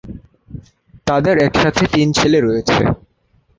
তাদের 1.07 1.35
একসাথে 1.39 1.83
তিন 1.93 2.07
ছেলে 2.11 2.39
রয়েছে। 2.39 2.81